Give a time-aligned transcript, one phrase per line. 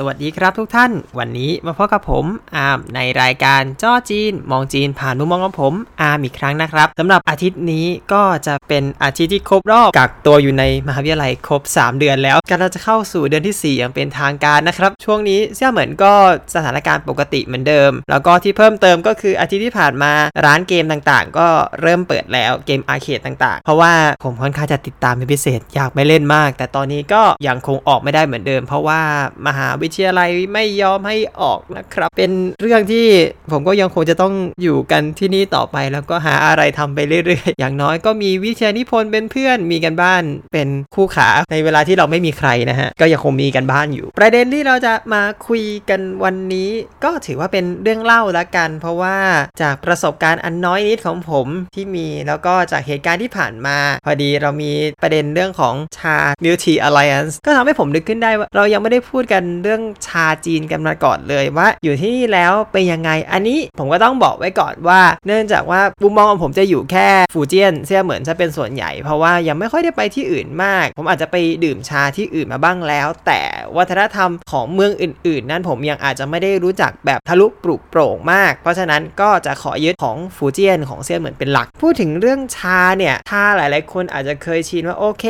[0.00, 2.24] สวัสดีครับทุกท่าน วันนี้มาพบกับผม
[2.56, 16.12] อาร์มในรายการจ้อจีน มองจีนผ่านมุมมองของผมอาร์มอีกครั้งนะครับสำหรับอาทิตย์นี้ก็จะเป็นอาทิตย์ที่ครบรอบกักตัวอยู่ในมหาวิทยาลัยครบ 3 เดือนแล้วกำลังจะเข้าสู่เดือนที่ 4 อย่างเป็นทางการนะครับ ช่วงนี้เซี่ยเหมินก็
[16.54, 20.12] สถานการณ์ปกติเหมือนเดิม แล้วก็ที่เพิ่มเติมก็คืออาทิตย์ที่ผ่านมา
[20.44, 21.48] ร้านเกมต่างๆ ก็
[21.80, 23.92] เริ่มเปิดแล้วเกม arcade ต่างๆ เพราะว่า
[24.24, 29.00] ผมค่อนข้างจะติดตามเป็นพิเศษอยากไปเล่นมาก แต่ตอนนี้ก็ยังคงออกไม่ได้เหมือนเดิม เพราะว่า
[29.48, 33.06] มหาวิทยาลัยไม่ยอมให้ออกนะครับ เป็นเรื่องที่
[33.52, 46.70] ผมก็ยังคงจะต้องอยู่กันที่นี่ต่อไป แล้วก็หาอะไรทำไปเรื่อยๆ อย่างน้อยก็มีวิทยานิพนธ์เป็นเพื่อนมีกันบ้านเป็นคู่ขาในเวลาที่เราไม่มีใครนะฮะก็ยังคงมีกันบ้านอยู่ ประเด็นที่เราจะมาคุยกันวันนี้
[47.04, 49.16] ก็ถือว่าเป็นเรื่องเล่าละกัน เพราะว่า
[49.62, 73.40] จากประสบการณ์อันน้อยนิดของผมที่มีแล้วก็จากเหตุการณ์ที่ผ่านมา พอดีเรามีประเด็นเรื่องของชา Multi Alliance ก็ทำให้ผมนึกขึ้นได้ว่าเรายังไม่ได้พูดกันเรื่องชาจีนกันมาก่อนเลยว่า อยู่ที่นี่แล้วเป็นยังไง อันนี้ผมก็ต้องบอกไว้ก่อนว่า เนื่องจากว่ามุมมองของผมจะอยู่แค่ฟูเจียนเสียเหมือนจะเป็นส่วนใหญ่ เพราะว่ายังไม่ค่อยได้ไปที่อื่นมาก ผมอาจจะไปดื่มชาที่อื่นมาบ้างแล้ว แต่
[73.76, 85.24] วัฒนธรรมของเมืองอื่น ๆ นั้นผมยังอาจจะไม่ได้รู้จักแบบทะลุปลุกโปร่งมาก เพราะฉะนั้นก็จะขอยึดของฟูเจียนของเซียนเหมือนเป็นหลัก พูดถึงเรื่องชาเนี่ยถ้าหลาย ๆ คนอาจจะเคยชินว่าโอเค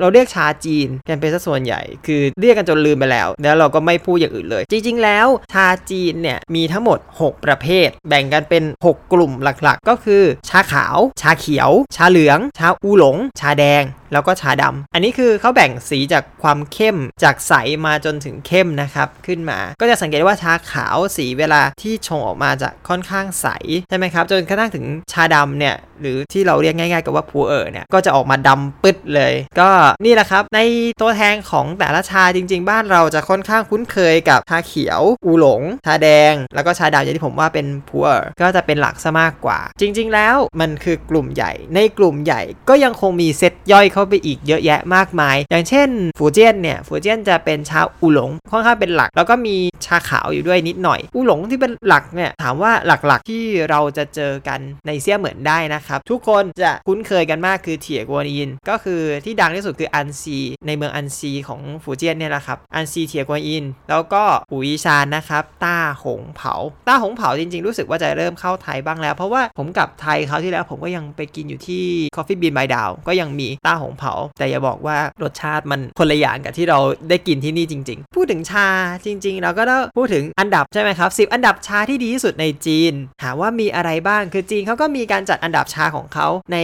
[0.00, 12.38] เราเรียกชาจีนกันเป็นสัส่วนใหญ่ คือเรียกกันจนลืมไปแล้ว แล้วเราก็ไม่พูดอย่างอื่นเลย จริง ๆ แล้วชาจีนเนี่ยมีทั้งหมด 6 ประเภท แบ่งกันเป็น 6 กลุ่มหลักๆ ก็คือ ชาขาว ชาเขียว ชาเหลือง
[12.58, 17.52] ชาอูหลง ชาแดงแล้วก็ชาดำอันนี้คือเขาแบ่งสีจากความเข้มจากใส
[17.86, 23.46] มาจนถึงเข้มนะครับ ขึ้นมา ก็จะสังเกตว่าชาขาวสีเวลาที่ชงออกมาจะค่อนข้างใส
[23.88, 29.70] ใช่ไหมครับ จนกระทั่งถึงชาดำเนี่ยหรือที่เราเรียกง่ายๆกับว่าพูเออร์เนี่ยก็จะออกมาดำปึ๊ดเลย ก็
[30.04, 30.60] นี่แหละครับ ใน
[31.00, 45.88] ตัวแทนของแต่ละชาจริง ๆ บ้านเราจะค่อนข้างคุ้นเคยกับชาเขียว อูหลง ชาแดง แล้วก็ชาดำอย่างที่ผมว่าเป็นพูเออร์ก็จะเป็นหลักซะมากกว่า จริง ๆ แล้วมันคือกลุ่มใหญ่ ในกลุ่มใหญ่ก็ยังคงมีเซตย่อยเข้าไปอีกเยอะแยะมากมาย อย่างเช่น
[46.18, 49.56] ฟูเจียนเนี่ยฟูเจียนจะเป็นชาอูหลงค่อนข้างเป็นหลัก แล้วก็มี
[49.86, 66.54] ชาขาวอยู่ด้วยนิดหน่อย อูหลงที่เป็นหลักเนี่ยถามว่าหลักๆที่เราจะเจอกันในเซี่ยเหมินได้นะครับ ทุกคนจะคุ้นเคยกันมากคือเถี่ยกวนอิน ก็คือที่ดังที่สุดคืออันซี ในเมืองอันซีของฟูเจียนเนี่ยแหละครับอันซีเถี่ยกวนอินแล้วก็อู่อี๋ซานนะครับต้าหงเผา
[66.88, 71.84] ต้าหงเผาจริงๆ รู้สึกว่าจะเริ่มเข้าไทยบ้างแล้ว เพราะว่าผมกลับไทยคราวที่แล้วผมก็ยังไปกินอยู่ที่
[72.16, 76.78] Coffee Bean by Dao ก็ยังมีต้าหงเผา แต่อยากบอกว่ารสชาติมันคนละอย่างกับที่เรา
[77.08, 78.68] ได้กินที่นี่จริง ๆ พูดถึงชา
[79.04, 82.92] จริง ๆ เราก็ต้องพูดถึงอันดับใช่ไหมครับ10 อันดับชาที่ดีที่สุดในจีน
[83.22, 86.58] ถามว่ามีอะไรบ้างคือจีนเขาก็มีการจัดอันดับชาของเขาใน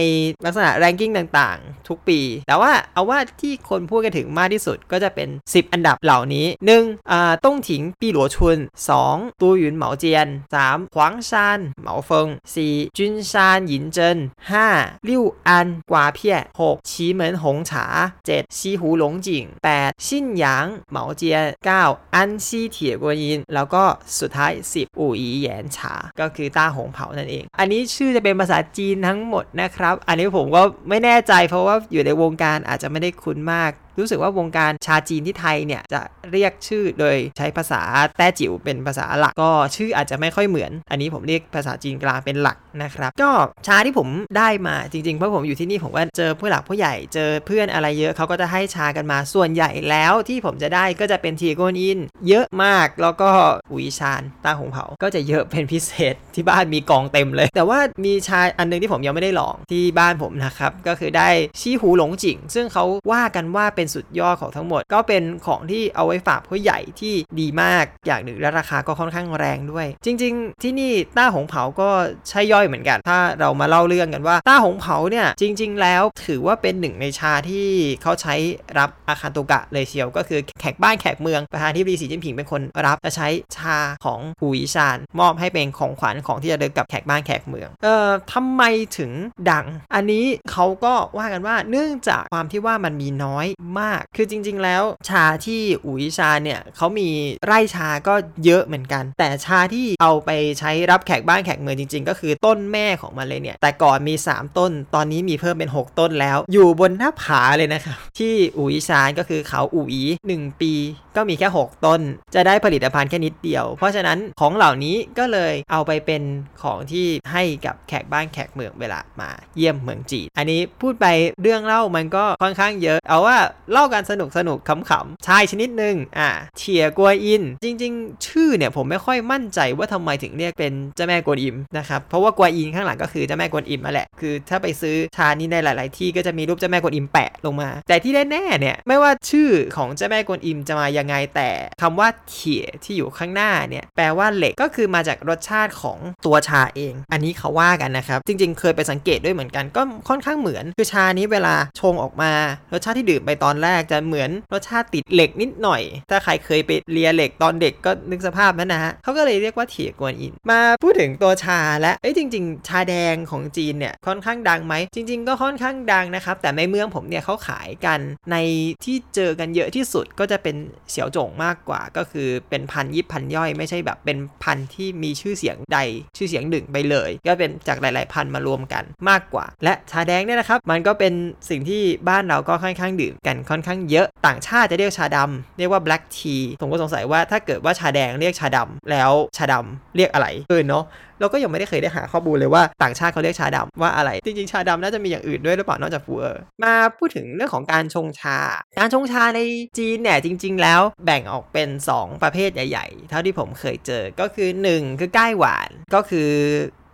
[0.45, 6.45] ลักษณะแรงกิ้งต่างๆ ทุกปี แต่ว่าเอาว่าที่คนพูดกันถึงมากที่สุดก็จะเป็น 10 อันดับเหล่านี้
[6.75, 6.88] 1.
[7.11, 8.57] อ่าต้งถิงปีหลัวชุน
[8.89, 14.17] สองตูหยุนเหมาเจียนสามหวางซานเหมาเฟิงสี่จุนซานหยินเจิน
[14.61, 15.07] 5.
[15.07, 16.89] ลิ่วอันกวาเพี้ย 6.
[16.89, 17.85] ฉีเหมินหงฉา
[18.23, 18.59] 7.
[18.59, 19.45] ซีหูหลงจิง
[19.77, 20.07] 8.
[20.07, 21.45] ซินหยางเหมาเจียน
[21.79, 22.15] 9.
[22.15, 23.83] อันซีเถียกวนยิน แล้วก็
[24.19, 36.01] สุดท้ายสิบอู่อีแยนฉา ก็คือต้าหงเผานั่นเอง อันนี้ชื่อจะเป็นภาษาจีนทั้งหมดนะครับ อันนี้ผมก็ไม่แน่ใจเพราะว่าอยู่ในวงการอาจจะไม่ได้คุ้นมาก รู้สึกว่าวงการชาจีนที่ไทยเนี่ยจะ
[36.31, 37.81] เรียกชื่อโดยใช้ภาษา
[38.17, 43.31] แต้จิ๋วเป็นภาษาหลัก ก็ชื่ออาจจะไม่ค่อยเหมือน อันนี้ผมเรียกภาษาจีนกลางเป็นหลักนะครับก็
[43.67, 53.29] ชาที่ผมได้มาจริงๆเพราะผมอยู่ที่นี่ผมก็เจอผู้หลักผู้ใหญ่เจอเพื่อนอะไรเยอะเขาก็จะให้ชากันมาส่วนใหญ่แล้วที่ผมจะได้ก็จะเป็นทีโกนอิน เยอะมากแล้วก็
[53.71, 61.29] อุยชานต้าหงเผาก็จะเยอะเป็นพิเศษที่บ้านมีกองเต็มเลย แต่ว่ามีชาอันนึงที่ผมยังไม่ได้ลองที่บ้านผมนะครับก็คือได้
[61.59, 71.89] ชี้หูหลงจิงซึ่งเขาว่ากันว่าเป็นสุดยอดของทั้งหมด ก็เป็นของที่เอาไว้ฝากผู้ใหญ่ที่ดีมากอย่างหนึ่งและราคาก็ค่อนข้างแรงด้วย จริง ๆ ที่นี่ต้าหงเผาก็
[72.29, 77.67] ใช่ย่อยเหมือนกัน ถ้าเรามาเล่าเรื่องกันว่าต้าหงเผาเนี่ยจริง ๆ แล้วถือว่าเป็นหนึ่งในชาที่
[78.01, 78.35] เขาใช้
[78.77, 83.27] รับอาคารตุกะเลยเชียว ก็คือแขกบ้านแขกเมืองประธานที่ปรีสีจิ้นผิงเป็นคนรับจะใช้
[83.57, 88.63] ชาของหูอีชานมอบให้เป็นของขวัญของที่จะเดินกับแขกบ้านแขกเมือง เอ่อทำไม
[88.97, 89.11] ถึง
[89.51, 93.45] ดัง อันนี้เขาก็ว่ากันว่าเนื่องจากความที่ว่ามันมีน้อย
[93.79, 97.09] มาก คือจริง ๆ แล้วชาที่อุ๋ยชาเนี่ยเขามี
[97.45, 100.29] ไร่ชาก็เยอะเหมือนกัน แต่ชาที่เอาไป
[100.59, 109.97] ใช้รับแขกบ้านแขกเมืองจริง ๆ ก็คือต้นแม่ของมันเลยเนี่ย แต่ก่อนมี 3 ต้น ตอนนี้มีเพิ่มเป็น 6 ต้นแล้ว อยู่บนหน้าผาเลยนะครับ ที่อุ๋ยชานก็คือเขาอุ๋ย
[110.33, 110.73] 1 ปี
[111.15, 112.01] ก็มีแค่ 6 ต้น
[112.35, 116.23] จะได้ผลิตภัณฑ์แค่นิดเดียว เพราะฉะนั้นของเหล่านี้ก็เลยเอาไปเป็น
[116.63, 121.05] ของที่ให้กับแขกบ้านแขกเมืองเวลามาเยี่ยมเมืองจีน อันนี้พูดไป
[121.41, 123.37] เรื่องเล่ามันก็ค่อนข้างเยอะ เอาว่า
[123.71, 141.49] เล่ากันสนุกสนุกขำๆชายชนิดหนึ่งอ่าเทียกัวอิน จริง ๆ ชื่อเนี่ยผมไม่ค่อยมั่นใจว่าทำไมถึงเรียกเป็นเจ้าแม่กวนอิมนะครับเพราะว่ากัวอินข้างหลังก็คือเจ้าแม่กวนอิมมาแหละคือ ถ้าไปซื้อชานี้ในหลาย ๆ ที่ก็จะมีรูปเจ้าแม่กวนอิมแปะลงมา แต่ที่แน่ๆเนี่ยไม่ว่าชื่อของเจ้าแม่กวนอิมจะมายังไงแต่
[141.81, 152.31] คำว่าเทียที่อยู่ข้างหน้าเนี่ยแปลว่าเหล็กก็คือมาจากรสชาติของตัวชาเอง อันนี้เขาว่ากันนะครับจริง ๆ เคยไปสังเกตด้วยเหมือนกันก็ค่อนข้างเหมือน คือชานี้เวลาชงออกมา
[152.73, 167.99] รสชาติที่ดื่มไปตอนแรกจะเหมือนรสชาติติดเหล็กนิดหน่อย ถ้าใครเคยไปเลียเหล็กตอนเด็กก็นึกสภาพนั้นนะฮะเขาก็เลยเรียกว่าเถียกวนอิน มาพูดถึงตัวชาและเอ้ยจริง ๆ ชาแดงของจีนเนี่ยค่อนข้างดังไหมจริง ๆ ก็ค่อนข้างดังนะครับแต่ในเมืองผมเนี่ยเขาขายกัน
[168.31, 168.35] ใน
[168.83, 170.55] ที่เจอกันเยอะที่สุดก็จะเป็น
[170.91, 175.79] เสี่ยวจงมากกว่า ก็คือเป็นพันยิบพันย่อยไม่ใช่แบบเป็นพันที่มีชื่อเสียงใด
[176.17, 181.13] ชื่อเสียงหนึ่งไปเลย ก็เป็นจากหลาย ๆ พันมารวมกันมากกว่า และชาแดงเนี่ยนะครับมันก็เป็น
[181.49, 190.83] สิ่งที่บ้านเราก็ค่อนข้างดื่มกันค่อนข้างเยอะ ต่างชาติจะเรียกชาดำเรียกว่า black tea ผมก็สงสัยว่าถ้าเกิดว่าชาแดงเรียกชาดำแล้วชาดำเรียกอะไรเออเนาะ
[191.19, 198.39] เราก็ยังไม่ได้เคยได้หาข้อมูลเลยว่าต่างชาติเขาเรียกชาดำว่าอะไร จริงๆ ชาดำน่าจะมีอย่างอื่นด้วยหรือเปล่านอกจากฟูเออร์มาพูดถึงเรื่องของการชงชา
[198.79, 199.41] การชงชาใน
[199.77, 206.29] จีนเนี่ยจริง ๆ แล้วแบ่งออกเป็น 2 ประเภทใหญ่ ๆ เท่าที่ผมเคยเจอก็คือ 1 คือก้ายหวานก็คือ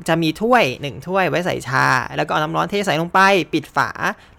[0.08, 1.86] จะมีถ้วย 1 ถ้วยไว้ใส่ชา
[2.18, 3.20] แล้วก็เอาน้ำร้อนเทใส่ลงไป
[3.54, 3.90] ปิดฝา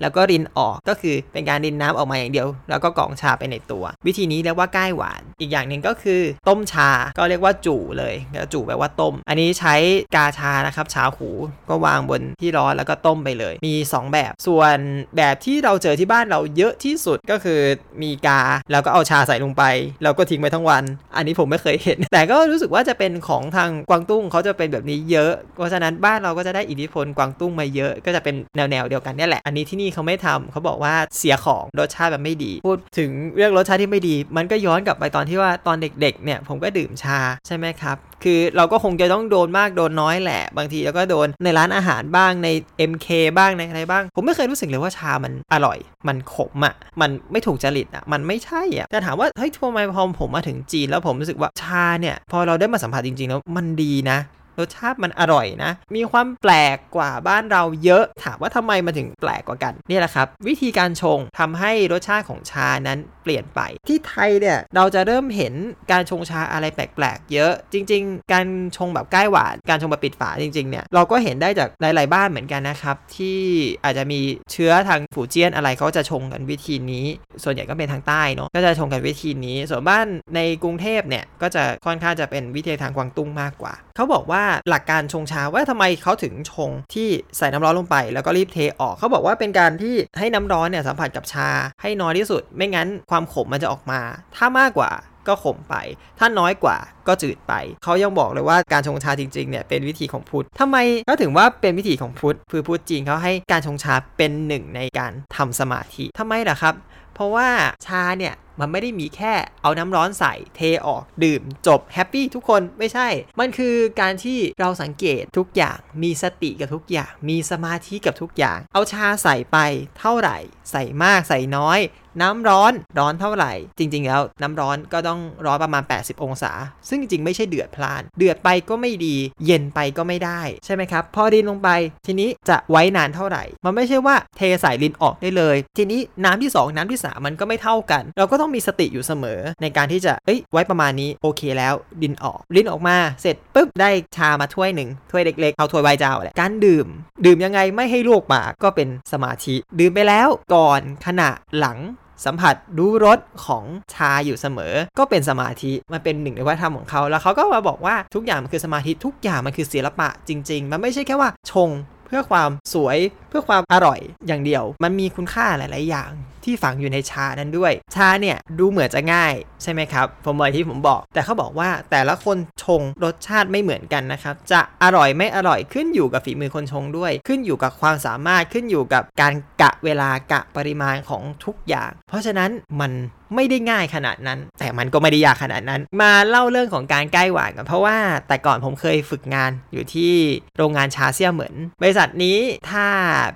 [0.01, 8.15] แล้วก็รินออกก็คือเป็นการรินน้ำออกมาอย่างเดียว แล้วก็กรองชาไปในตัว วิธีนี้เรียกว่าก้ายหวาน อีกอย่างหนึ่งก็คือต้มชาก็เรียกว่าจู่เลย
[8.53, 9.75] จู่แปลว่าต้ม อันนี้ใช้
[10.17, 11.29] กาชานะครับชาหู
[11.69, 14.77] ก็วางบนที่ร้อนแล้วก็ต้มไปเลย มี 2 แบบ ส่วน
[15.17, 17.61] แบบที่เราเจอที่บ้านเราเยอะที่สุดก็คือ
[18.03, 18.41] มีกา
[18.73, 19.65] แล้วก็เอาชาใส่ลงไป
[20.03, 20.85] แล้วก็ทิ้งไปทั้งวัน
[21.17, 42.49] อันนี้ผมไม่เคยเห็น แต่ก็รู้สึกว่าจะเป็นของทางกวางตุ้งเขาจะเป็นแบบนี้เยอะเพราะฉะนั้นบ้านเราก็จะได้อิทธิพลกวางตุ้งมาเยอะ ก็จะเป็นแนวๆเดียวกันนี่แหละ อันนี้ที่นี่เขาไม่ทำเขาบอกว่าเสียของรสชาติแบบไม่ดี พูดถึงเรื่องรสชาติที่ไม่ดี มันก็ย้อนกลับไปตอนที่ว่าตอนเด็กๆเนี่ยผมก็ดื่มชาใช่ไหมครับคือเราก็คงจะต้องโดนมากโดนน้อยแหละ บางทีแล้วก็โดนในร้านอาหารบ้างใน
[42.91, 43.09] MK
[43.39, 45.79] บ้างในอะไรบ้าง ผมไม่เคยรู้สึกเลยว่าชามันอร่อย
[46.09, 54.19] มันขมอะ่ะ มันไม่ถูกจริตอะ่ะ มันไม่ใช่อะ่ะแต่ถามว่าเฮ้ยทำไมพอผมมาถึงจีนแล้วผมรู้สึกว่าชาเนี่ย พอเราได้มาสัมผัสจริงๆแล้วมันดีนะ
[54.59, 65.55] รสชาติมันอร่อยนะ มีความแปลกกว่าบ้านเราเยอะ ถามว่าทำไมมันถึงแปลกกว่ากันนี่แหละครับ วิธีการชงทำให้รสชาติของชานั้นเปลี่ยนไป ที่ไทยเนี่ยเราจะเริ่มเห็น
[65.93, 73.41] การชงชาอะไรแปลกๆ เยอะ จริง ๆ การชงแบบใกล้หวาน การชงแบบปิดฝาจริงๆเนี่ยเราก็เห็นได้จากหลายๆบ้านเหมือนกันนะครับที่
[73.85, 74.21] อาจจะมี
[74.53, 77.07] เชื้อทางฝูเจี้ยนอะไรเขาจะชงกันวิธีนี้
[77.45, 91.49] ส่วนใหญ่ก็เป็นทางใต้เนาะก็จะชงกันวิธีนี้ ส่วนบ้านในกรุงเทพเนี่ยก็จะค่อนข้างจะเป็นวิธีทางกวางตุ้งมากกว่า เขาบอกว่าหลักการชงชาว่าทำไมเขาถึงชงที่ใส่น้ำร้อนลงไป แล้วก็รีบเทออกเขาบอกว่าเป็นการที่ให้น้ำร้อนเนี่ยสัมผัสกับชา
[91.83, 94.01] ให้น้อยที่สุด ไม่งั้นความขมมันจะออกมา
[94.37, 94.91] ถ้ามากกว่า
[95.29, 95.75] ก็ขมไป
[96.19, 96.77] ถ้าน้อยกว่า
[97.09, 97.53] ก็จืดไป
[97.85, 100.77] เขายังบอกเลยว่าการชงชาจริงๆเนี่ยเป็นวิธีของพุทธทำไม
[101.09, 106.75] ก็ถึงว่าเป็นวิธีของพุทธคือพุทธจีนเขาให้การชงชาเป็นหนึ่งในการทำสมาธิทำไมล่ะครับ
[107.15, 107.49] เพราะว่า
[107.87, 113.09] ชาเนี่ย มันไม่ได้มีแค่เอาน้ำร้อนใส่เทออกดื่มจบ happy ทุกคนไม่ใช่
[113.39, 119.59] มันคือการที่เราสังเกตทุกอย่างมีสติกับทุกอย่าง มีสมาธิกับทุกอย่าง เอาชาใส่ไป
[119.99, 120.39] เท่าไหร่
[120.71, 121.79] ใส่มากใส่น้อย
[122.23, 126.53] น้ำร้อนร้อนเท่าไหร่ จริง ๆ แล้วน้ำร้อนก็ต้องร้อนประมาณ 80 องศา
[126.89, 131.69] ซึ่งจริง ๆ ไม่ใช่เดือดพล่าน เดือดไปก็ไม่ดี เย็นไปก็ไม่ได้ใช่ไหมครับ พอดินลงไป
[132.07, 146.87] ทีนี้จะไว้นานเท่าไหร่ มันไม่ใช่ว่าเทใส่ลินออกได้เลย ทีนี้น้ำที่ 2 น้ำที่ 3 มันก็ไม่เท่ากัน เราก็ต้องมีสติอยู่เสมอ ในการที่จะเอ้ยไว้ประมาณนี้โอเคแล้ว ดินออกดินออกมาเสร็จปุ๊บได้ชามาถ้วยหนึ่งถ้วยเล็กๆเอาถ้วยใบเจ้าแหละการดื่ม
[147.25, 151.79] ดื่มยังไงไม่ให้ลวกปากก็เป็นสมาธิ ดื่มไปแล้วก่อนขณะหลัง
[152.25, 161.71] สัมผัสรู้รสของชาอยู่เสมอ ก็เป็นสมาธิมันเป็นหนึ่งในวัฒนธรรมของเขา แล้วเขาก็มาบอกว่าทุกอย่างมันคือสมาธิทุกอย่างมันคือศิลปะจริง ๆ มันไม่ใช่แค่ว่าชง
[162.07, 162.99] เพื่อความสวย
[163.37, 166.11] พื่อความอร่อยอย่างเดียว มันมีคุณค่าหลาย ๆ อย่าง
[166.45, 182.51] ที่ฝังอยู่ในชานั้นด้วย ชาเนี่ยดูเหมือนจะง่ายใช่ไหมครับผมบอกที่ผมบอก แต่เขาบอกว่าแต่ละคนชงรสชาติไม่เหมือนกันนะครับ จะอร่อยไม่อร่อยขึ้นอยู่กับฝีมือคนชงด้วย ขึ้นอยู่กับความสามารถขึ้นอยู่กับการกะเวลากะปริมาณของทุกอย่าง เพราะฉะนั้น
[182.81, 182.93] มัน
[183.35, 187.97] ไม่ได้ง่ายขนาดนั้น แต่มันก็ไม่ได้ยากขนาดนั้น มาเล่าเรื่องของการใกล้หวานกันเพราะว่า
[188.29, 190.15] แต่ก่อนผมเคยฝึกงานอยู่ที่
[190.57, 192.39] โรงงานชาเซียเหมือน บริษัทนี้
[192.71, 192.87] ถ้า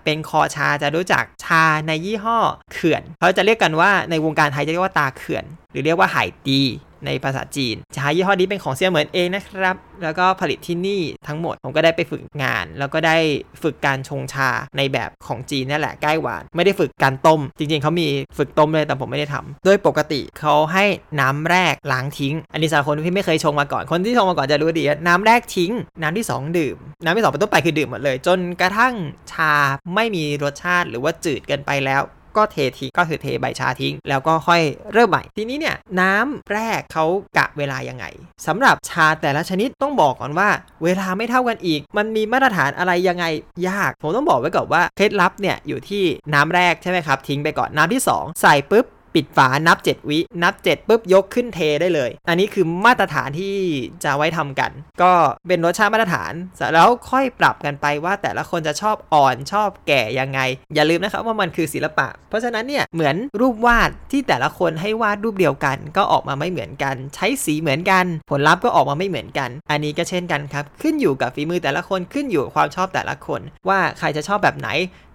[0.04, 2.38] เป็นคอชาจะรู้จักชาในยี่ห้อ
[2.72, 6.60] เขื่อนเขาจะเรียกกันว่าในวงการไทยจะเรียกว่าตาเขื่อน หรือเรียกว่าไหตี
[7.06, 13.16] ในภาษาจีนชายี่ห้อนี้เป็นของเซียเหมือนเองนะครับ แล้วก็ผลิตที่นี่ทั้งหมด ผมก็ได้ไปฝึกงาน แล้วก็ได้
[13.62, 18.08] ฝึกการชงชาในแบบของจีนนั่นแหละใกล้หวาน ไม่ได้ฝึกการต้ม จริงๆ เขามี
[18.38, 20.84] ฝึกต้มเลยแต่ผมไม่ได้ทำโดยปกติเขาให้
[21.20, 25.72] น้ำแรกล้างทิ้ง อันนี้สำหรับคนที่ไม่เคยชงมาก่อน คนที่ชงมาก่อนจะรู้ดี น้ำแรกทิ้ง
[26.02, 28.94] น้ำที่ 2 ดื่ม น้ำที่2เป็นต้นไปคือดื่มหมดเลย จนกระทั่ง
[29.32, 29.52] ชา
[29.94, 32.02] ไม่มีรสชาติหรือว่าจืดเกินไปแล้ว
[32.36, 37.04] ก็เททิ้งก็คือเทใบชาทิ้ง แล้วก็ค่อยเริ่มใหม่ ทีนี้เนี่ยน้ำแรกเขา
[37.36, 38.04] กะเวลายังไง
[38.46, 40.48] สำหรับชาแต่ละชนิดต้องบอกก่อนว่า
[40.84, 43.24] เวลาไม่เท่ากันอีก มันมีมาตรฐานอะไรยังไง
[43.68, 53.56] ยาก ผมต้องบอกไว้ก่อนว่าเคล็ดลับเนี่ยอยู่ที่น้ำแรกใช่ไหมครับทิ้งไปก่อนน้ำที่ 2 ใส่ปุ๊บ ปิดฝานับ 7 วิ นับ 7ปุ๊บยกขึ้นเทได้เลย อันนี้คือมาตรฐานที่
[54.04, 54.70] จะไว้ทำกัน
[55.02, 55.12] ก็
[55.48, 56.32] เป็นรสชาติมาตรฐาน
[56.74, 60.40] แล้วค่อยปรับกันไปว่าแต่ละคนจะชอบอ่อนชอบแก่ยังไง
[60.74, 74.68] อย่าลืมนะครับว่ามันคือศิลปะ เพราะฉะนั้นเนี่ยเหมือนรูปวาดที่แต่ละคนให้วาดรูปเดียวกัน ก็ออกมาไม่เหมือนกัน ใช้สีเหมือนกัน ผลลัพธ์ก็ออกมาไม่เหมือนกัน อันนี้ก็เช่นกันครับ ขึ้นอยู่กับฝีมือแต่ละคนขึ้นอยู่ความชอบแต่ละคน ว่าใครจะชอบแบบไหน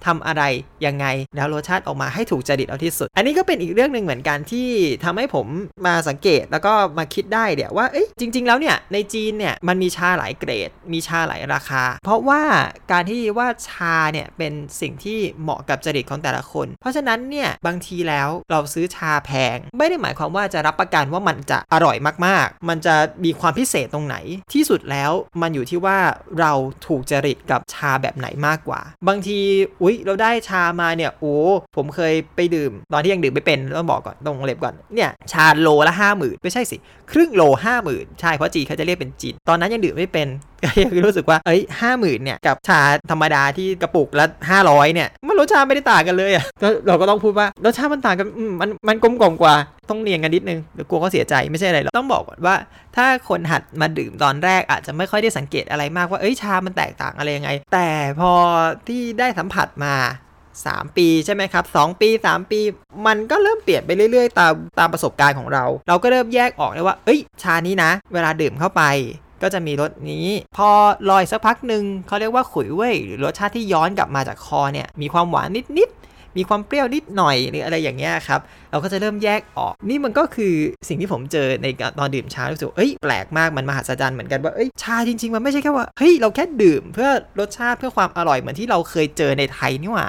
[0.06, 0.44] ทำอะไร
[0.86, 4.70] ยังไงแล้วรสชาติออกมาให้ถูกจริตเอาที่สุด อันนี้ก็เป็นอีกเรื่องื่องหนึ่งเหมือนกันที่
[5.04, 5.48] ทำให้ผม
[5.88, 12.42] มาสังเกตแล้วก็มาคิดได้เดี๋ยวว่าเอ้ยจริง ๆ แล้วเนี่ยในจีนเนี่ยมันมีชาหลายเกรด มีชาหลายราคา เพราะว่า
[12.92, 24.18] การที่ว่าชาเนี่ยเป็นสิ่งที่เหมาะกับจริตของแต่ละคน เพราะฉะนั้นเนี่ยบางทีแล้วเราซื้อชาแพง ไม่ได้หมายความว่าจะรับประกันว่ามันจะอร่อยมากๆ มันจะมีความพิเศษตรงไหน
[24.54, 25.12] ที่สุดแล้ว
[25.42, 25.98] มันอยู่ที่ว่า
[26.40, 26.52] เรา
[26.88, 29.40] ถูกจริตกับชาแบบไหนมากกว่า บางที
[29.82, 31.36] อุ๊ยเราได้ชามาเนี่ยโอ้
[31.76, 36.78] ผมเคยไปดื่ม ตอนที่ยังดื่มไม่เป็นต้องบอกก่อนต้องเล็บก่อนเนี่ยชาโลละห้าหมื่นไม่ใช่สิ
[37.12, 40.28] ครึ่งโลห้าหมื่นใช่เพราะจีนเขาจะเรียกเป็นจีนตอนนั้นยังดื่มไม่เป็น
[40.64, 48.28] ก็ยังรู้สึกว่าเอ้ยห้าหมื่นเนี่ยกับชาธรรมดาที่กระปุกละห้าร้อยเนี่ยมันรสชาติไม่ได้ต่างกันเลยอะก็เราก็ต้องพูดว่ารสชาติมันต่างกัน
[48.62, 49.54] มันมันกลมกล่อมกว่า
[49.90, 52.56] ต้องเนียงกันนิดนึงเดี๋ยวกลัวเขาเสียใจไม่ใช่อะไรหรอกต้องบอกว่า
[52.96, 57.88] ถ้าคนหัดมาดื่มตอนแรกอาจจะไม่ค่อยได้สังเกตอะไรมากว่าเอ้ยชามันแตกต่างอะไรยังไง แต่
[58.20, 58.32] พอ
[58.88, 59.96] ที่ได้สัมผัสมา
[60.64, 62.60] 3 ปีใช่ไหมครับ2ปี 3 ปี
[63.08, 68.84] มันก็เริ่มเปลี่ยนไปเรื่อยๆ ตามตามประสบการณ์ของเรา เราก็เริ่มแยกออกได้ว่า เอ้ย ชานี้นะ เวลาดื่มเข้าไป
[69.44, 70.70] ก็จะมีรสนี้ พอ
[71.10, 75.48] ลอยสักพักหนึ่งเขาเรียกว่าขุยเว่ยหรือรสชาติที่ย้อนกลับมาจากคอเนี่ยมีความหวาน
[75.80, 78.40] นิดๆมีความเปรี้ยวนิดหน่อยหรืออะไรอย่างเงี้ยครับ
[78.72, 80.54] เราก็จะเริ่มแยกออก นี่มันก็คือ
[80.88, 81.68] สิ่งที่ผมเจอใน
[82.00, 87.10] ตอนดื่มชารู้สึกเอ้ยแปลกมากมันมหัศจรรย์เหมือนกันว่าเอ้ยชาจริงๆ มันไม่ใช่แค่ว่าเฮ้ยเราแค่ดื่มเพื่อ
[87.40, 90.08] รสชาติเพื่อความอร่อยเหมือนที่เราเคยเจอในไทยนี่หว่า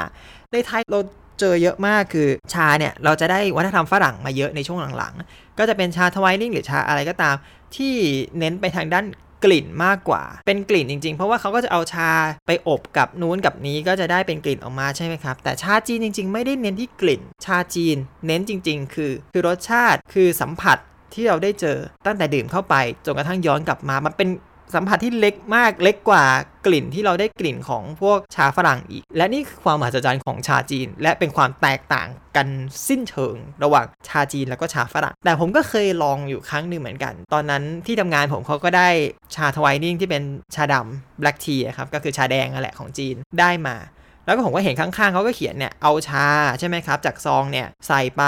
[0.53, 1.01] ในไทยเรา
[1.41, 7.35] เจอเยอะมากคือชาเนี่ย เราจะได้วัฒนธรรมฝรั่งมาเยอะในช่วงหลังๆ ก็จะเป็นชาทวายนิ่งหรือชาอะไรก็ตาม
[7.77, 7.95] ที่
[8.39, 9.07] เน้นไปทางด้าน
[9.45, 12.11] กลิ่นมากกว่า เป็นกลิ่นจริงๆ เพราะว่าเขาก็จะเอาชา
[12.47, 20.79] ไปอบกับนู้นกับนี้ก็จะได้เป็นกลิ่นออกมาใช่ไหมครับ แต่ชาจีนจริง ๆ ไม่ได้เน้นที่กลิ่น ชาจีน เน้นจริง ๆ คือ คือรสชาติคือสัมผัส
[21.15, 22.75] ที่เราได้เจอตั้งแต่ดื่มเข้าไป
[23.05, 24.29] จนกระทั่งย้อนกลับมา มันเป็น
[24.75, 26.25] สัมผัสที่เล็กมากเล็กกว่า
[26.67, 32.49] กลิ่นที่เราได้กลิ่นของพวกชาฝรั่งอีก และนี่คือความมหัศจรรย์ของชาจีน และเป็นความแตกต่างกัน
[32.89, 38.89] สิ้นเชิง ระหว่างชาจีนแล้วก็ชาฝรั่ง แต่ผมก็เคยลองอยู่ครั้งหนึ่งเหมือนกัน ตอนนั้นที่ทำงานผมเขาก็ได้
[39.35, 40.23] ชาทวายนิ่งที่เป็น
[40.55, 43.77] ชาดำ black tea ครับก็คือชาแดงนั่นแหละของจีนได้มา
[44.25, 46.27] แล้วก็ผมก็เห็นข้างๆเขาก็เขียนเนี่ยเอาชา
[46.59, 48.23] ใช่ไหมครับ จากซองเนี่ยใส่ไป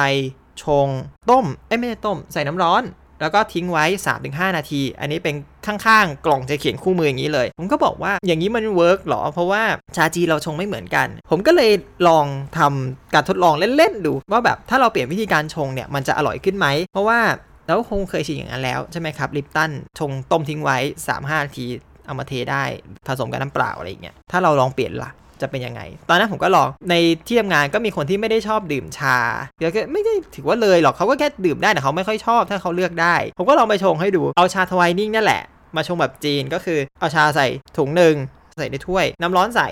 [0.62, 0.88] ชง
[1.30, 2.82] ต้มเอ้ไม่ใช่ต้ม ใส่น้ำร้อน
[3.20, 3.84] แล้วก็ทิ้งไว้
[4.20, 5.34] 3-5 นาที อันนี้เป็น
[5.66, 9.62] ข้างๆ กล่องจะเขียนคู่มืออย่างนี้เลย ผมก็บอกว่าอย่างนี้มันเวิร์กหรอ เพราะว่า
[9.96, 11.72] ชาจีเราชงไม่เหมือนกัน ผมก็เลย
[12.08, 12.26] ลอง
[12.58, 17.20] ทำการทดลองเล่นๆดู ว่าแบบถ้าเราเปลี่ยนวิธีการชงเนี่ยมันจะอร่อยขึ้นไหม เพราะว่า
[17.66, 21.66] เราคงเคยชินอย่างนั้นแล้วใช่ไหมครับ Lipton ชงต้มทิ้งไว้ 3-5 นาที
[22.06, 22.64] เอามาเทได้
[23.08, 25.10] ผสมกับน้ำเปล่าอะไรอย่างเงี้ยถ้าเราลองเปลี่ยนล่ะ
[25.42, 26.94] จะเป็นยังไง ตอนนั้นผมก็ลองใน
[27.26, 29.18] ที่ทำงานก็มีคนที่ไม่ได้ชอบดื่มชา
[29.58, 35.42] เดี๋ยวก็ไม่ได้ถือว่าเลยหรอกเขาก็แค่ดื่มได้แต่เขาไม่ค่อยชอบถ้าเขาเลือกได้ ผมก็ลองไปชงให้ดูเอาชา Twinings นั่นแหละ
[35.76, 38.14] มาชงแบบจีนก็คือเอาชาใส่ถุงหนึ่ง
[38.58, 39.68] ใส่ในถ้วย น้ำร้อนใส่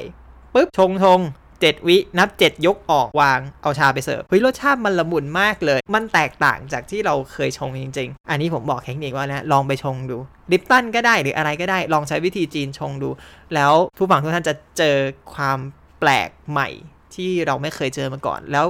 [0.55, 1.21] ปุ๊บชงชง
[1.61, 10.19] เจ็ดวินับ 7 ยกออกวางเอาชาไปเสิร์ฟเฮ้ยรสชาติมันละมุนมากเลย มันแตกต่างจากที่เราเคยชงจริง ๆ อันนี้ผมบอกเทคนิคว่านะลองไปชงดู
[10.53, 13.11] ลิปตันก็ได้หรืออะไรก็ได้ลองใช้วิธีจีนชงดู
[13.55, 14.97] แล้วผู้ฟังทุกท่านจะเจอ
[15.35, 15.59] ความ
[16.01, 16.69] แปลกใหม่
[17.15, 18.67] ที่เราไม่เคยเจอมาก่อนแล้ว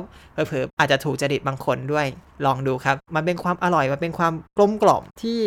[0.46, 2.06] เผลอๆอาจจะถูกจริตบางคนด้วย
[2.46, 5.40] ลองดูครับ มันเป็นความอร่อย มันเป็นความกลมกล่อมที่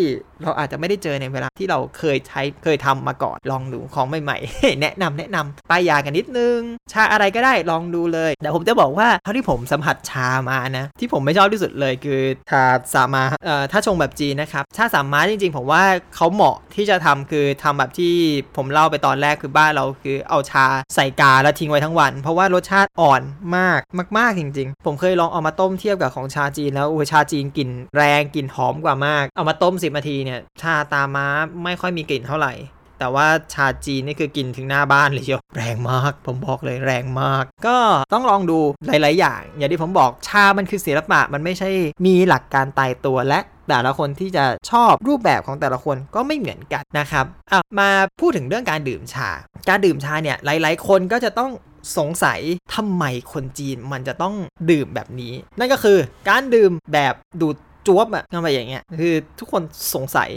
[0.43, 6.59] เราอาจจะไม่ได้เจอในเวลาที่เราเคยใช้เคยทำมาก่อนลองดูของใหม่ๆ แนะนำแนะนำป้ายยากันนิดนึง
[6.91, 15.83] ชาอะไรก็ได้ลองดูเลย แต่ผมจะบอกว่าเท่าที่ผมสัมผัสชามานะ ที่ผมไม่ชอบที่สุดเลยคือชาสามาเอ่อถ้าชงแบบจีนนะครับชาสามาจริงๆ ผมว่า
[16.15, 18.13] เขาเหมาะที่จะทำคือทำแบบที่
[18.57, 20.65] ผมเล่าไปตอนแรกคือบ้านเราคือเอาชา
[20.95, 23.21] ใส่กาแล้วทิ้งไว้ทั้งวัน เพราะว่ารสชาติอ่อน
[23.57, 23.79] มาก
[24.17, 31.25] มาก ๆจริงผมเคยลองเอามาต้มเทียบกับของชาจีนแล้วโอ้ยชาจีนกลิ่นแรงกลิ่นหอมกว่ามาก เอามาต้ม 10นาทีเนี่ยชาตาม้า
[31.63, 32.53] ไม่ค่อยมีกลิ่นเท่าไหร่
[32.99, 37.77] แต่ว่าชาจีนนี่คือกินถึงหน้าบ้านเลยเชียวแรงมาก ผมบอกเลยแรงมาก ก็
[38.13, 41.69] ต้องลองดูหลาย ๆ อย่าง อย่างที่ผมบอกชามันคือศิลปะมันไม่ใช่
[42.05, 49.29] มีหลักการตายตัวและแต่ละคนที่จะชอบรูปแบบของแต่ละคนก็ไม่เหมือนกันนะครับอะมาพูดถึงเรื่องการดื่มชา
[49.69, 51.51] การดื่มชาเนี่ยหลาย ๆ คนก็จะต้อง
[51.97, 52.39] สงสัย
[52.75, 54.35] ทำไมคนจีนมันจะต้อง
[54.71, 55.97] ดื่มแบบนี้ นั่นก็คือ
[56.29, 57.55] การดื่มแบบดูด
[57.87, 59.61] จวบอะทำไมอย่างเงี้ยคือทุกคน
[59.95, 60.29] สงสัย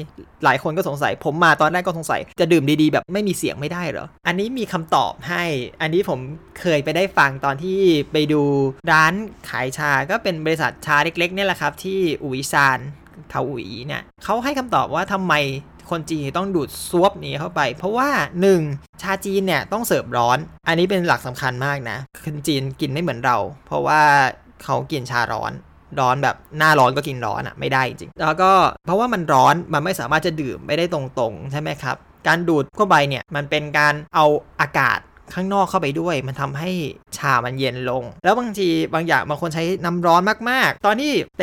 [0.44, 5.44] หลายคนก็สงสัย ผมมาตอนแรกก็สงสัย จะดื่มดีๆ แบบไม่มีเสียงไม่ได้เหรอ อันนี้มีคำตอบให้
[5.80, 6.18] อันนี้ผม
[6.60, 7.80] เคยไปได้ฟังตอนที่
[8.12, 8.42] ไปดู
[8.90, 9.12] ร้าน
[9.48, 12.78] ขายชาก็เป็นบริษัทชาเล็กๆเนี่ยแหละครับ ที่อุยซาน
[13.30, 15.34] เขาอุยเนี่ยเขาให้คำตอบว่าทำไม
[15.90, 18.10] คนจีนต้องดูดซวบนี้เข้าไป เพราะว่า
[18.54, 19.02] 1.
[19.02, 24.00] ชาจีนเนี่ยต้องเสิร์ฟร้อน อันนี้เป็นหลักสำคัญมากนะคนจีนกินไม่เหมือนเรา เพราะว่า
[24.64, 25.52] เขากินชาร้อน
[26.00, 28.52] ร้อนแบบหน้าร้อนก็กินร้อนอะ่ะไม่ได้จริง แล้วก็
[28.86, 31.96] เพราะว่ามันร้อนมันไม่สามารถจะดื่มไม่ได้ตรงๆ ใช่ไหมครับ
[32.26, 34.26] การดูดเข้าไปเนี่ยมันเป็นการเอา
[34.60, 34.98] อากาศ
[35.34, 36.70] ข้างนอกเข้าไปด้วย มันทำให้
[37.16, 41.42] ชามันเย็นลง แล้วบางทีบางอย่างบางคนใช้น้ำร้อนมากๆ ตอนที่ไป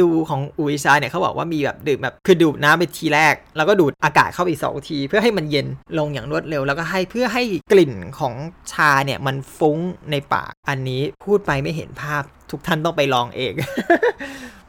[0.00, 5.66] ดูของอุยชาเนี่ยเขาบอกว่ามีแบบดื่มแบบคือดูดน้ำไปทีแรก แล้วก็ดูดอากาศเข้าไปสองที เพื่อให้มันเย็น
[5.98, 7.42] ลงอย่างรวดเร็ว แล้วก็ให้เพื่อให้
[7.72, 8.34] กลิ่นของ
[8.72, 9.78] ชาเนี่ยมันฟุ้ง
[10.10, 13.52] ในปากอันนี้พูดไปไม่เห็นภาพทุกท่านต้องไปลองเอง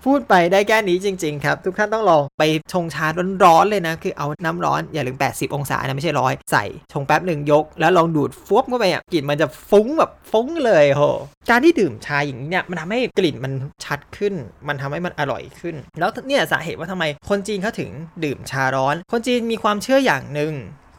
[0.05, 2.43] พูดไปได้แค่นี้จริง ๆ ครับ ทุกท่านต้องลองไป
[2.73, 3.05] ชงชา
[3.43, 11.03] ร้อนๆเลยนะ คือเอาน้ำร้อนอย่าลืม 80 องศานะ ไม่ใช่ร้อยใส่ ชงแป๊บหนึ่งยก แล้วลองดูดฟวบเข้าไปอะกลิ่นมันจะฟุ้งแบบฟุ้งเลยโห
[11.49, 13.53] การที่ดื่มชาอย่างนี้เนี่ยมันทำให้กลิ่นมัน
[13.85, 14.33] ชัดขึ้น
[14.67, 17.89] มันทำให้มันอร่อยขึ้น แล้วเนี่ยสาเหตุว่าทำไมคนจีนเขาถึง
[18.23, 20.53] ดื่มชาร้อน คนจีนมีความเชื่ออย่างหนึ่ง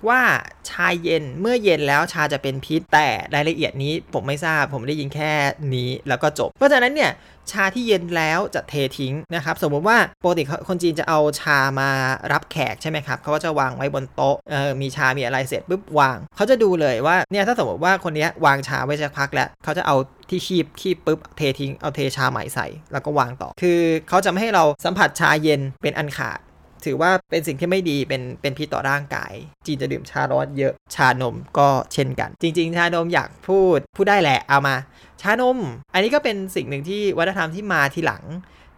[0.08, 0.22] ว่า
[0.70, 5.32] ชาเย็นเมื่อเย็นแล้วชาจะเป็นพิษ แต่รายละเอียดนี้ผมไม่ทราบ ผมได้ยินแค่
[5.74, 7.12] นี้แล้วก็จบ เพราะฉะนั้นเนี่ย
[7.52, 11.90] ชาที่เย็นแล้วจะเททิ้งนะครับ สมมติว่าปกติคนจีนจะเอาชามา
[12.32, 19.96] รับแขกใช่ไหมครับเขาก็จะวางไว้บนโต๊ะเออมีชามีอะไรเสร็จปุ๊บวางเขาจะดูเลยว่าเนี่ยถ้าสมมติว่าคนนี้วางชาไว้สักพักแล้วเขาจะเอา
[20.30, 26.38] ที่คีบคีบปุ๊บเททิ้งเอาเทชาใหม่ใส่ แล้วก็วางต่อ คือเขาจะไม่ให้เราสัมผัสชาเย็นเป็นอันขาด
[26.84, 29.32] ถือว่าเป็นสิ่งที่ไม่ดีเป็นเป็นพิษต่อร่างกาย
[29.66, 34.76] จีนจะดื่มชาร้อนเยอะชานมก็เช่นกัน จริง ๆ ชานมอยากพูดพูดได้แหละเอามา
[35.22, 35.58] ชานม
[35.94, 38.24] อันนี้ก็เป็นสิ่งหนึ่งที่วัฒนธรรมที่มาทีหลัง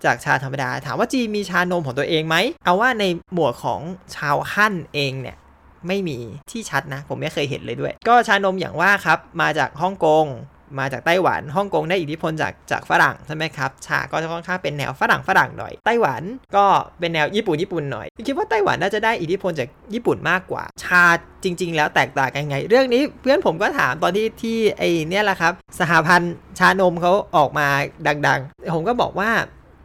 [0.05, 3.81] จากชาธรรมดา ถามว่าจีนมีชานมของตัวเองไหม เอาว่าในหมวดของ
[4.17, 5.37] ชาวฮั่นเองเนี่ย
[5.87, 6.19] ไม่มี
[6.51, 10.27] ที่ชัดนะ ผมไม่เคยเห็นเลยด้วย ก็ชานมอย่างว่าครับ มาจากฮ่องกง
[10.79, 16.23] มาจากไต้หวันฮ่องกงได้อิทธิพลจากจากฝรั่งใช่ไหมครับชาก็จะค่อนข้างเป็นแนวฝรั่งฝรั่งหน่อย ไต้หวัน
[16.57, 16.67] ก็
[16.99, 21.05] เป็นแนวญี่ปุ่นญี่ปุ่นหน่อยคิดว่าไต้หวันน่าจะได้อิทธิพลจากญี่ปุ่นมากกว่า ชา
[21.45, 27.69] จริง ๆ แล้วแตกต่างกันไง เรื่องนี้เพื่อนผมก็ถามตอนที่ที่ไอเนี่ยแหละครับ สหพันธ์ชานมเขาออกมา
[28.27, 29.31] ดัง ๆ ผมก็บอกว่า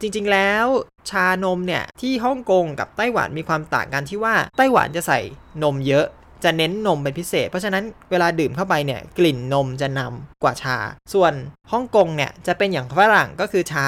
[0.00, 0.66] จริง ๆ แล้ว
[1.10, 5.20] ชานมเนี่ยที่ฮ่องกงกับไต้หวันมีความต่างกันที่ว่าไต้หวันจะใส่
[5.62, 6.06] นมเยอะ
[6.44, 10.76] จะเน้นนมเป็นพิเศษ เพราะฉะนั้นเวลาดื่มเข้าไปเนี่ยกลิ่นนมจะนำกว่าชา
[11.12, 11.32] ส่วน
[11.72, 13.86] ฮ่องกงเนี่ยจะเป็นอย่างฝรั่งก็คือชา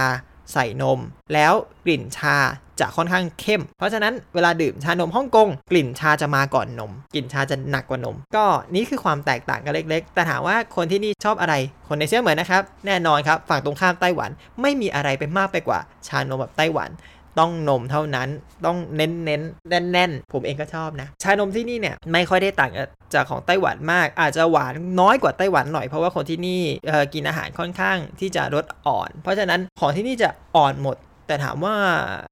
[0.53, 0.99] ใส่นม
[1.35, 1.53] แล้ว
[1.85, 2.37] กลิ่นชา
[2.81, 11.55] จะค่อนข้างเข้ม เพราะฉะนั้นเวลาดื่มชานมฮ่องกงกลิ่นชาจะมาก่อนนม กลิ่นชาจะหนักกว่านม ก็นี่คือความแตกต่างกันเล็ก ๆ แต่ถามว่าคนที่นี่ชอบอะไร
[11.89, 14.31] คนในเชื้อเหมือนนะครับ แน่นอนครับฝั่งตรงข้ามไต้หวัน
[14.63, 16.91] ไม่มีอะไรเป็นมากไปกว่าชานมแบบไต้หวัน
[17.39, 18.29] ต้องนมเท่านั้น
[18.67, 22.73] ต้องเน้นเน้นแน่นแน่นๆผมเองก็ชอบนะ ชานมที่นี่เนี่ยไม่ค่อยได้ต่าง
[23.15, 26.63] จากของไต้หวันมาก อาจจะหวานน้อยกว่าไต้หวันหน่อยเพราะว่าคนที่นี่
[27.15, 31.75] กินอาหารค่อนข้างที่จะรสอ่อน เพราะฉะนั้นของที่นี่จะอ่อนหมด แต่ถามว่า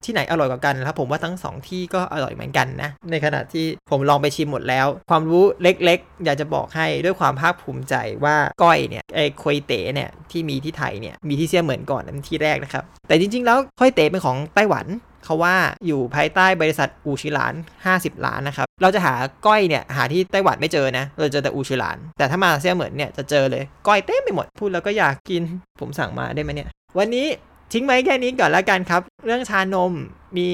[0.04, 14.86] ที่ไหนอร่อยกว่ากันครับผมว่าทั้งสองที่ก็อร่อยเหมือนกันนะ ในขณะที่ผมลองไปชิมหมดแล้ว ความรู้เล็กๆ อยากจะบอกให้ด้วยความภาคภูมิใจว่าก้อยเนี่ยไอ้ควยเต๋เนี่ยที่มีที่ไทยเนี่ยมีที่เซี่ยเหมือนก่อนนั่นที่แรกนะครับ แต่จริงๆ แล้วควยเต๋เป็นของไต้หวัน
[15.24, 17.54] เขาว่าอยู่ภายใต้บริษัทอูชิหลาน
[17.88, 19.14] 50 ล้านนะครับ เราจะหา
[19.46, 25.42] ก้อยเนี่ยหาที่ไต้หวันไม่เจอนะ เราเจอแต่อูชิหลาน แต่ถ้ามาเซี่ยเหมือนเนี่ยจะเจอเลย ก้อยเต็มไปหมด พูดแล้วก็อยากกิน
[25.80, 27.26] ผมสั่งมาได้ไหมเนี่ย วันนี้
[27.74, 29.92] ทิ้งไว้แค่นี้ก่อนแล้วกันครับ เรื่องชานม
[30.36, 30.50] มี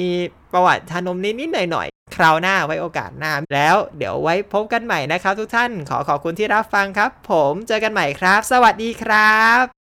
[0.53, 9.80] ประวัติชานมนิดๆหน่อยๆคราวหน้าไว้โอกาสหน้า แล้วเดี๋ยวไว้พบกันใหม่นะครับ ทุกท่านขอขอบคุณที่รับฟังครับ ผมเจอกันใหม่ครับ สวัสดีครับ